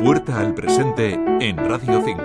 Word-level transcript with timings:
Puerta 0.00 0.38
al 0.38 0.54
presente 0.54 1.14
en 1.40 1.56
Radio 1.56 2.00
5. 2.04 2.22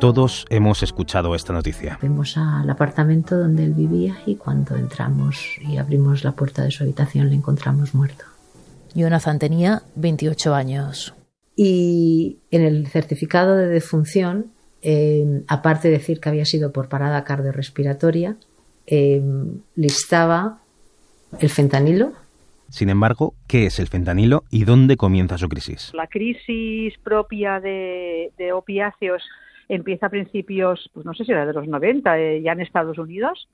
Todos 0.00 0.44
hemos 0.50 0.82
escuchado 0.82 1.36
esta 1.36 1.52
noticia. 1.52 1.96
Fuimos 2.00 2.36
al 2.36 2.68
apartamento 2.68 3.38
donde 3.38 3.62
él 3.62 3.74
vivía 3.74 4.16
y 4.26 4.34
cuando 4.34 4.74
entramos 4.74 5.56
y 5.60 5.76
abrimos 5.76 6.24
la 6.24 6.32
puerta 6.32 6.64
de 6.64 6.72
su 6.72 6.82
habitación 6.82 7.28
le 7.28 7.36
encontramos 7.36 7.94
muerto. 7.94 8.24
Jonathan 8.92 9.38
tenía 9.38 9.82
28 9.94 10.52
años. 10.52 11.14
Y 11.54 12.40
en 12.50 12.62
el 12.62 12.88
certificado 12.88 13.56
de 13.56 13.68
defunción, 13.68 14.46
eh, 14.82 15.44
aparte 15.46 15.86
de 15.88 15.98
decir 15.98 16.18
que 16.18 16.28
había 16.28 16.44
sido 16.44 16.72
por 16.72 16.88
parada 16.88 17.22
cardiorrespiratoria, 17.22 18.36
eh, 18.88 19.22
listaba 19.76 20.63
el 21.40 21.50
fentanilo. 21.50 22.12
Sin 22.68 22.88
embargo, 22.88 23.34
¿qué 23.46 23.66
es 23.66 23.78
el 23.78 23.88
fentanilo 23.88 24.44
y 24.50 24.64
dónde 24.64 24.96
comienza 24.96 25.38
su 25.38 25.48
crisis? 25.48 25.92
La 25.94 26.06
crisis 26.06 26.94
propia 26.98 27.60
de, 27.60 28.32
de 28.36 28.52
opiáceos 28.52 29.22
empieza 29.68 30.06
a 30.06 30.10
principios, 30.10 30.90
pues 30.92 31.06
no 31.06 31.14
sé 31.14 31.24
si 31.24 31.32
era 31.32 31.46
de 31.46 31.52
los 31.52 31.68
90, 31.68 32.18
eh, 32.18 32.42
ya 32.42 32.52
en 32.52 32.60
Estados 32.60 32.98
Unidos, 32.98 33.48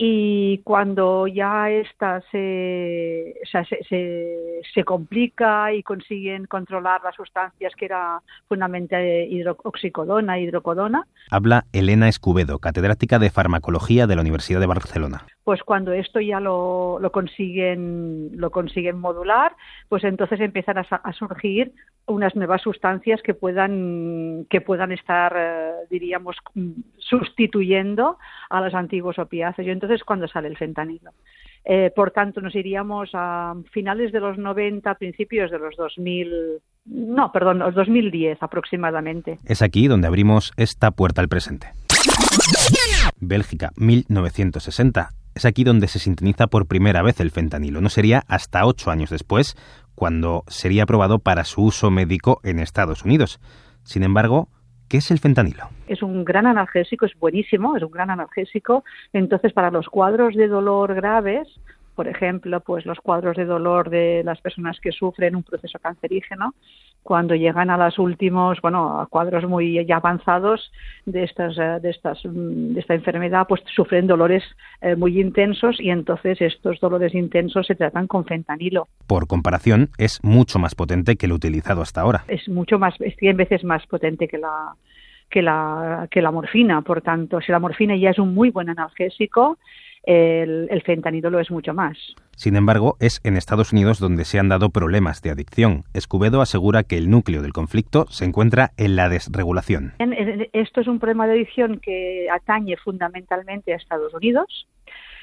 y 0.00 0.58
cuando 0.58 1.26
ya 1.26 1.70
esta 1.70 2.22
se, 2.30 3.34
o 3.42 3.46
sea, 3.50 3.64
se, 3.64 3.82
se, 3.88 4.60
se, 4.72 4.84
complica 4.84 5.72
y 5.72 5.82
consiguen 5.82 6.46
controlar 6.46 7.00
las 7.02 7.16
sustancias 7.16 7.72
que 7.76 7.86
era 7.86 8.22
fundamentalmente 8.48 9.26
hidroxicodona, 9.26 10.38
hidrocodona. 10.38 11.04
Habla 11.32 11.64
Elena 11.72 12.08
Escubedo, 12.08 12.60
catedrática 12.60 13.18
de 13.18 13.30
farmacología 13.30 14.06
de 14.06 14.14
la 14.14 14.20
Universidad 14.20 14.60
de 14.60 14.66
Barcelona. 14.66 15.26
Pues 15.48 15.62
cuando 15.62 15.94
esto 15.94 16.20
ya 16.20 16.40
lo, 16.40 16.98
lo 17.00 17.10
consiguen 17.10 18.32
lo 18.38 18.50
consiguen 18.50 18.98
modular, 18.98 19.56
pues 19.88 20.04
entonces 20.04 20.40
empiezan 20.40 20.76
a, 20.76 21.12
surgir 21.14 21.72
unas 22.04 22.36
nuevas 22.36 22.60
sustancias 22.60 23.22
que 23.22 23.32
puedan 23.32 24.44
que 24.50 24.60
puedan 24.60 24.92
estar 24.92 25.34
eh, 25.34 25.72
diríamos 25.88 26.36
sustituyendo 26.98 28.18
a 28.50 28.60
los 28.60 28.74
antiguos 28.74 29.18
opiáceos. 29.18 29.66
Y 29.66 29.70
entonces 29.70 30.04
cuando 30.04 30.28
sale 30.28 30.48
el 30.48 30.58
fentanilo. 30.58 31.12
Eh, 31.64 31.92
por 31.96 32.10
tanto, 32.10 32.42
nos 32.42 32.54
iríamos 32.54 33.08
a 33.14 33.54
finales 33.72 34.12
de 34.12 34.20
los 34.20 34.36
90, 34.36 34.96
principios 34.96 35.50
de 35.50 35.60
los 35.60 35.74
2000, 35.76 36.60
no, 36.84 37.32
perdón, 37.32 37.60
los 37.60 37.74
2010 37.74 38.42
aproximadamente. 38.42 39.38
Es 39.46 39.62
aquí 39.62 39.88
donde 39.88 40.08
abrimos 40.08 40.52
esta 40.58 40.90
puerta 40.90 41.22
al 41.22 41.28
presente. 41.28 41.68
Bélgica, 43.18 43.70
1960. 43.76 45.08
Es 45.38 45.44
aquí 45.44 45.62
donde 45.62 45.86
se 45.86 46.00
sintoniza 46.00 46.48
por 46.48 46.66
primera 46.66 47.00
vez 47.00 47.20
el 47.20 47.30
fentanilo. 47.30 47.80
No 47.80 47.90
sería 47.90 48.24
hasta 48.26 48.66
ocho 48.66 48.90
años 48.90 49.10
después, 49.10 49.54
cuando 49.94 50.42
sería 50.48 50.82
aprobado 50.82 51.20
para 51.20 51.44
su 51.44 51.62
uso 51.62 51.92
médico 51.92 52.40
en 52.42 52.58
Estados 52.58 53.04
Unidos. 53.04 53.38
Sin 53.84 54.02
embargo, 54.02 54.48
¿Qué 54.88 54.96
es 54.96 55.10
el 55.10 55.18
fentanilo? 55.18 55.68
Es 55.86 56.02
un 56.02 56.24
gran 56.24 56.46
analgésico, 56.46 57.04
es 57.04 57.12
buenísimo, 57.20 57.76
es 57.76 57.82
un 57.82 57.90
gran 57.90 58.08
analgésico. 58.08 58.84
Entonces, 59.12 59.52
para 59.52 59.70
los 59.70 59.86
cuadros 59.86 60.34
de 60.34 60.48
dolor 60.48 60.94
graves, 60.94 61.46
por 61.94 62.08
ejemplo, 62.08 62.60
pues 62.60 62.86
los 62.86 62.98
cuadros 62.98 63.36
de 63.36 63.44
dolor 63.44 63.90
de 63.90 64.22
las 64.24 64.40
personas 64.40 64.80
que 64.80 64.90
sufren 64.90 65.36
un 65.36 65.42
proceso 65.42 65.78
cancerígeno, 65.78 66.54
cuando 67.08 67.34
llegan 67.34 67.70
a 67.70 67.78
los 67.78 67.98
últimos, 67.98 68.60
bueno, 68.60 69.00
a 69.00 69.06
cuadros 69.06 69.48
muy 69.48 69.82
ya 69.86 69.96
avanzados 69.96 70.70
de 71.06 71.24
estas, 71.24 71.56
de 71.56 71.88
estas, 71.88 72.18
de 72.22 72.78
esta 72.78 72.92
enfermedad, 72.92 73.46
pues 73.48 73.62
sufren 73.74 74.06
dolores 74.06 74.44
eh, 74.82 74.94
muy 74.94 75.18
intensos 75.18 75.80
y 75.80 75.88
entonces 75.88 76.38
estos 76.42 76.78
dolores 76.80 77.14
intensos 77.14 77.66
se 77.66 77.76
tratan 77.76 78.08
con 78.08 78.26
fentanilo. 78.26 78.88
Por 79.06 79.26
comparación, 79.26 79.88
es 79.96 80.22
mucho 80.22 80.58
más 80.58 80.74
potente 80.74 81.16
que 81.16 81.24
el 81.24 81.32
utilizado 81.32 81.80
hasta 81.80 82.02
ahora. 82.02 82.24
Es 82.28 82.46
mucho 82.46 82.78
más, 82.78 82.94
es 83.00 83.16
100 83.16 83.38
veces 83.38 83.64
más 83.64 83.86
potente 83.86 84.28
que 84.28 84.36
la 84.36 84.74
que 85.30 85.40
la 85.40 86.08
que 86.10 86.20
la 86.20 86.30
morfina, 86.30 86.82
por 86.82 87.00
tanto, 87.00 87.40
si 87.40 87.52
la 87.52 87.58
morfina 87.58 87.96
ya 87.96 88.10
es 88.10 88.18
un 88.18 88.34
muy 88.34 88.50
buen 88.50 88.68
analgésico, 88.68 89.56
el, 90.08 90.68
el, 90.70 90.82
fentanilo 90.82 91.28
lo 91.28 91.38
es 91.38 91.50
mucho 91.50 91.74
más. 91.74 91.98
Sin 92.34 92.56
embargo, 92.56 92.96
es 92.98 93.20
en 93.24 93.36
Estados 93.36 93.72
Unidos 93.72 93.98
donde 93.98 94.24
se 94.24 94.38
han 94.38 94.48
dado 94.48 94.70
problemas 94.70 95.20
de 95.20 95.30
adicción. 95.30 95.84
Escubedo 95.92 96.40
asegura 96.40 96.82
que 96.82 96.96
el 96.96 97.10
núcleo 97.10 97.42
del 97.42 97.52
conflicto 97.52 98.06
se 98.08 98.24
encuentra 98.24 98.70
en 98.78 98.96
la 98.96 99.10
desregulación. 99.10 99.92
Esto 100.52 100.80
es 100.80 100.86
un 100.86 100.98
problema 100.98 101.26
de 101.26 101.34
adicción 101.34 101.78
que 101.78 102.26
atañe 102.32 102.76
fundamentalmente 102.76 103.72
a 103.72 103.76
Estados 103.76 104.14
Unidos. 104.14 104.66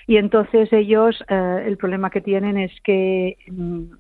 Y 0.08 0.18
entonces 0.18 0.72
ellos, 0.72 1.24
eh, 1.30 1.64
el 1.66 1.78
problema 1.78 2.12
que 2.12 2.22
tienen 2.22 2.60
es 2.60 2.72
que 2.84 3.38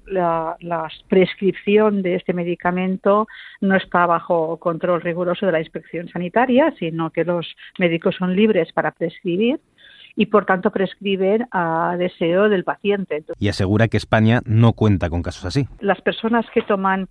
la, 0.05 0.55
la, 0.59 0.87
prescripción 1.09 2.03
de 2.03 2.13
este 2.13 2.31
medicamento 2.33 3.27
no 3.61 3.75
está 3.75 4.05
bajo 4.05 4.57
control 4.57 5.01
riguroso 5.01 5.47
de 5.47 5.51
la 5.51 5.61
inspección 5.61 6.07
sanitaria, 6.09 6.71
sino 6.77 7.09
que 7.09 7.25
los 7.25 7.55
médicos 7.79 8.15
son 8.19 8.35
libres 8.35 8.71
para 8.71 8.91
prescribir 8.91 9.59
y 10.15 10.27
por 10.27 10.45
tanto 10.45 10.71
prescriben 10.71 11.47
a 11.51 11.95
deseo 11.97 12.49
del 12.49 12.63
paciente. 12.63 13.23
Y 13.39 13.49
asegura 13.49 13.87
que 13.87 13.97
España 13.97 14.41
no 14.45 14.73
cuenta 14.73 15.09
con 15.09 15.21
casos 15.21 15.45
así. 15.45 15.67
Las 15.79 16.01
personas 16.01 16.45
que 16.53 16.61
toman 16.61 17.07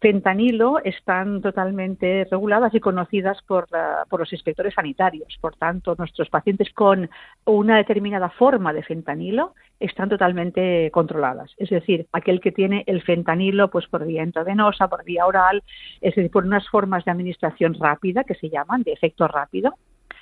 fentanilo 0.00 0.78
están 0.84 1.40
totalmente 1.40 2.26
reguladas 2.30 2.74
y 2.74 2.80
conocidas 2.80 3.38
por, 3.46 3.66
la, 3.72 4.04
por, 4.08 4.20
los 4.20 4.32
inspectores 4.32 4.74
sanitarios. 4.74 5.36
Por 5.40 5.56
tanto, 5.56 5.94
nuestros 5.98 6.28
pacientes 6.28 6.72
con 6.72 7.08
una 7.44 7.78
determinada 7.78 8.28
forma 8.28 8.72
de 8.72 8.82
fentanilo 8.82 9.54
están 9.80 10.08
totalmente 10.08 10.90
controladas. 10.92 11.52
Es 11.56 11.70
decir, 11.70 12.06
aquel 12.12 12.40
que 12.40 12.52
tiene 12.52 12.84
el 12.86 13.02
fentanilo 13.02 13.70
pues 13.70 13.86
por 13.86 14.06
vía 14.06 14.22
intravenosa, 14.22 14.88
por 14.88 15.04
vía 15.04 15.26
oral, 15.26 15.62
es 16.00 16.14
decir, 16.14 16.30
por 16.30 16.44
unas 16.44 16.68
formas 16.68 17.04
de 17.04 17.10
administración 17.10 17.74
rápida 17.74 18.24
que 18.24 18.34
se 18.34 18.50
llaman 18.50 18.82
de 18.82 18.92
efecto 18.92 19.26
rápido, 19.28 19.74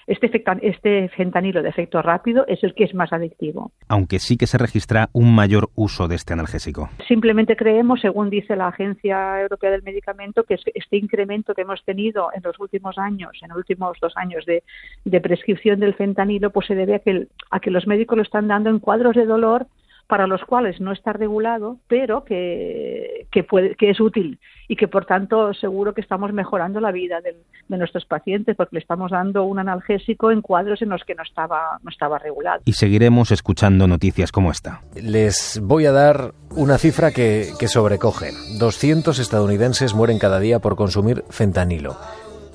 este, 0.07 0.31
este, 0.63 1.09
fentanilo 1.11 1.63
de 1.63 1.69
efecto 1.69 2.03
rápido 2.03 2.45
es 2.47 2.63
el 2.63 2.75
que 2.75 2.85
es 2.85 2.95
más 2.95 3.13
adictivo. 3.13 3.73
Aunque 3.89 4.19
sí 4.19 4.37
que 4.37 4.47
se 4.47 4.59
registra 4.59 5.09
un 5.13 5.35
mayor 5.35 5.71
uso 5.75 6.09
de 6.09 6.17
este 6.17 6.33
analgésico. 6.33 6.91
Simplemente 7.09 7.57
creemos, 7.57 8.01
según 8.01 8.31
dice 8.31 8.57
la 8.57 8.69
Agencia 8.69 9.41
Europea 9.41 9.71
del 9.71 9.83
Medicamento, 9.83 10.45
que 10.45 10.55
este 10.75 10.97
incremento 10.97 11.55
que 11.55 11.63
hemos 11.63 11.83
tenido 11.85 12.29
en 12.35 12.43
los 12.43 12.59
últimos 12.61 12.99
años, 12.99 13.33
en 13.43 13.49
los 13.49 13.59
últimos 13.59 13.97
dos 14.01 14.13
años 14.17 14.45
de, 14.47 14.63
de 15.05 15.21
prescripción 15.21 15.81
del 15.81 15.95
fentanilo, 15.95 16.51
pues 16.51 16.67
se 16.67 16.75
debe 16.75 16.97
a 16.97 16.99
que, 16.99 17.27
a 17.51 17.61
que 17.61 17.71
los 17.71 17.87
médicos 17.87 18.17
lo 18.17 18.23
están 18.23 18.49
dando 18.49 18.71
en 18.71 18.79
cuadros 18.79 19.15
de 19.15 19.27
dolor 19.27 19.67
para 20.07 20.27
los 20.27 20.43
cuales 20.45 20.81
no 20.81 20.93
está 20.93 21.13
regulado, 21.13 21.79
pero 21.89 22.25
que, 22.25 23.27
que, 23.31 23.43
puede, 23.43 23.75
que 23.75 23.91
es 23.91 24.01
útil 24.01 24.39
y 24.69 24.77
que, 24.77 24.89
por 24.89 25.07
tanto, 25.07 25.53
seguro 25.55 25.95
que 25.95 26.01
estamos 26.01 26.33
mejorando 26.33 26.81
la 26.81 26.93
vida 26.93 27.21
de, 27.21 27.37
de, 27.69 27.79
nuestros 27.79 28.05
pacientes 28.05 28.57
porque 28.57 28.77
le 28.77 28.81
estamos 28.81 29.11
dando 29.11 29.45
un 29.45 29.59
analgésico 29.59 30.31
en 30.31 30.43
cuadros 30.43 30.83
en 30.83 30.91
los 30.91 31.03
que 31.05 31.15
no 31.15 31.23
estaba, 31.23 31.79
no 31.83 31.91
estaba 31.91 32.19
regulado. 32.19 32.63
Y 32.65 32.73
seguiremos 32.73 33.31
escuchando 33.31 33.87
noticias 33.87 34.33
como 34.33 34.51
esta. 34.51 34.81
Les 34.95 35.61
voy 35.63 35.87
a 35.87 35.93
dar 35.93 36.33
una 36.51 36.79
cifra 36.79 37.11
que, 37.11 37.49
que 37.59 37.69
sobrecoge. 37.69 38.31
200 38.59 39.19
estadounidenses 39.19 39.95
mueren 39.95 40.19
cada 40.19 40.39
día 40.39 40.59
por 40.59 40.77
consumir 40.77 41.25
fentanilo. 41.31 41.97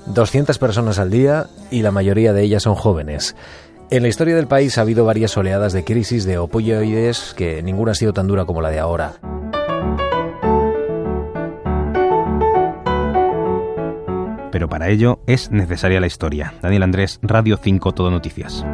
200 0.06 0.58
personas 0.58 0.98
al 0.98 1.10
día 1.10 1.46
y 1.70 1.82
la 1.82 1.90
mayoría 1.90 2.32
de 2.32 2.42
ellas 2.42 2.62
son 2.62 2.74
jóvenes. 2.74 3.36
En 3.92 4.02
la 4.02 4.08
historia 4.08 4.36
del 4.36 4.46
país 4.46 4.78
ha 4.78 4.82
habido 4.82 5.04
varias 5.04 5.36
oleadas 5.36 5.72
de 5.72 5.82
crisis 5.82 6.24
de 6.24 6.38
opioides 6.38 7.34
que 7.36 7.60
ninguna 7.60 7.90
ha 7.90 7.94
sido 7.96 8.12
tan 8.12 8.28
dura 8.28 8.44
como 8.44 8.62
la 8.62 8.70
de 8.70 8.78
ahora. 8.78 9.14
Pero 14.52 14.68
para 14.68 14.90
ello 14.90 15.18
es 15.26 15.50
necesaria 15.50 15.98
la 15.98 16.06
historia. 16.06 16.54
Daniel 16.62 16.84
Andrés, 16.84 17.18
Radio 17.20 17.58
5 17.60 17.92
Todo 17.92 18.12
Noticias. 18.12 18.64